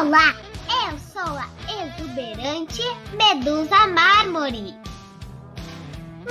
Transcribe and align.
Olá, 0.00 0.34
eu 0.88 0.98
sou 0.98 1.36
a 1.36 1.46
exuberante 1.68 2.80
Medusa 3.12 3.86
Mármore. 3.88 4.74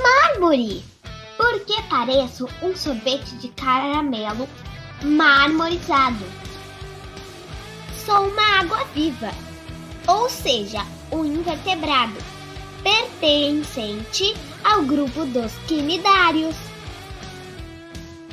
Mármore, 0.02 0.84
porque 1.38 1.79
pareço 1.84 2.50
um 2.64 2.75
sorvete 2.75 3.36
de 3.36 3.50
caramelo 3.50 4.50
marmorizado. 5.04 6.25
Sou 8.04 8.29
uma 8.29 8.60
água 8.60 8.84
viva, 8.86 9.29
ou 10.07 10.28
seja, 10.28 10.83
um 11.11 11.24
invertebrado, 11.24 12.18
pertencente 12.82 14.33
ao 14.64 14.82
grupo 14.82 15.28
dos 15.28 15.54
quinidários. 15.68 16.56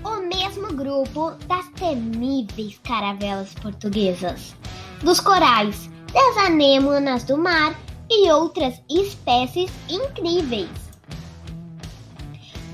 O 0.02 0.16
mesmo 0.26 0.68
grupo 0.68 1.32
das 1.46 1.68
temíveis 1.78 2.80
caravelas 2.82 3.52
portuguesas 3.52 4.56
dos 5.02 5.20
corais, 5.20 5.90
das 6.12 6.36
anêmonas 6.44 7.24
do 7.24 7.36
mar 7.36 7.74
e 8.10 8.30
outras 8.30 8.80
espécies 8.88 9.70
incríveis. 9.88 10.70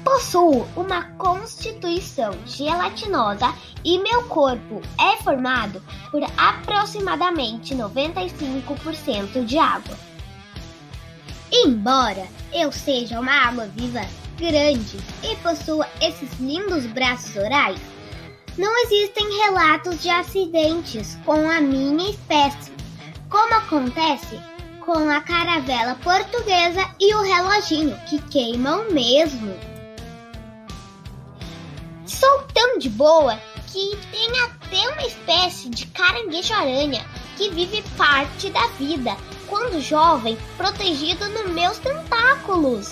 Possuo 0.04 0.66
uma 0.76 1.04
constituição 1.12 2.32
gelatinosa 2.44 3.54
e 3.84 3.98
meu 3.98 4.24
corpo 4.24 4.82
é 5.00 5.22
formado 5.22 5.82
por 6.10 6.22
aproximadamente 6.36 7.74
95% 7.74 9.44
de 9.44 9.58
água. 9.58 9.96
Embora 11.52 12.26
eu 12.52 12.72
seja 12.72 13.20
uma 13.20 13.32
água 13.32 13.66
viva 13.66 14.00
grande 14.36 14.98
e 15.22 15.36
possua 15.36 15.86
esses 16.00 16.38
lindos 16.40 16.84
braços 16.86 17.36
orais, 17.36 17.80
não 18.58 18.76
existem 18.84 19.26
relatos 19.38 20.02
de 20.02 20.10
acidentes 20.10 21.16
com 21.24 21.48
a 21.48 21.60
minha 21.60 22.10
espécie, 22.10 22.72
como 23.28 23.54
acontece 23.54 24.38
com 24.80 25.08
a 25.08 25.20
caravela 25.20 25.94
portuguesa 26.02 26.86
e 27.00 27.14
o 27.14 27.22
reloginho, 27.22 27.96
que 28.08 28.20
queimam 28.22 28.90
mesmo. 28.90 29.56
Sou 32.04 32.42
tão 32.52 32.78
de 32.78 32.90
boa 32.90 33.38
que 33.68 33.96
tem 34.10 34.40
até 34.40 34.88
uma 34.92 35.06
espécie 35.06 35.70
de 35.70 35.86
caranguejo-aranha 35.86 37.04
que 37.36 37.48
vive 37.50 37.82
parte 37.96 38.50
da 38.50 38.66
vida, 38.78 39.16
quando 39.46 39.80
jovem, 39.80 40.36
protegido 40.58 41.26
nos 41.30 41.50
meus 41.50 41.78
tentáculos 41.78 42.90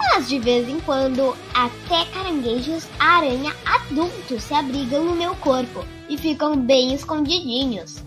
mas 0.00 0.28
de 0.28 0.38
vez 0.38 0.68
em 0.68 0.80
quando 0.80 1.36
até 1.52 2.04
caranguejos 2.06 2.88
aranha 2.98 3.54
adultos 3.66 4.42
se 4.42 4.54
abrigam 4.54 5.04
no 5.04 5.14
meu 5.14 5.36
corpo 5.36 5.84
e 6.08 6.16
ficam 6.16 6.56
bem 6.56 6.94
escondidinhos. 6.94 8.02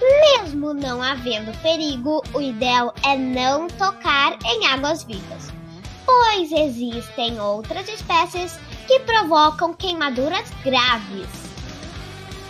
Mesmo 0.00 0.74
não 0.74 1.02
havendo 1.02 1.56
perigo, 1.62 2.22
o 2.34 2.40
ideal 2.40 2.94
é 3.02 3.16
não 3.16 3.66
tocar 3.68 4.38
em 4.44 4.66
águas 4.66 5.04
vivas, 5.04 5.52
pois 6.04 6.52
existem 6.52 7.40
outras 7.40 7.88
espécies 7.88 8.58
que 8.86 9.00
provocam 9.00 9.74
queimaduras 9.74 10.50
graves. 10.62 11.28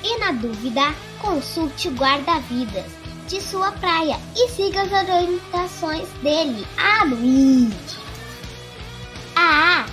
E 0.02 0.18
na 0.18 0.32
dúvida, 0.32 0.94
consulte 1.20 1.88
guarda-vidas 1.90 2.99
de 3.30 3.40
sua 3.40 3.70
praia 3.70 4.18
e 4.34 4.48
siga 4.48 4.82
as 4.82 4.90
orientações 4.90 6.08
dele. 6.20 6.66
Ah, 6.76 7.04
Luigi! 7.04 7.70
Ah, 9.36 9.86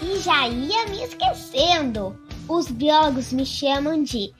e 0.00 0.20
já 0.20 0.46
ia 0.46 0.86
me 0.86 1.02
esquecendo. 1.02 2.16
Os 2.48 2.70
biólogos 2.70 3.32
me 3.32 3.44
chamam 3.44 4.04
de 4.04 4.32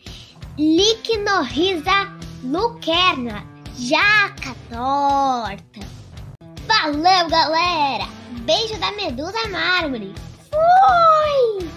Licnorhiza 0.57 2.17
lucerna, 2.45 3.45
jaca 3.77 4.55
torta. 4.71 5.81
Valeu, 6.69 7.29
galera! 7.29 8.07
Beijo 8.43 8.79
da 8.79 8.93
Medusa 8.93 9.49
Mármore. 9.49 10.15
Fui! 10.51 11.69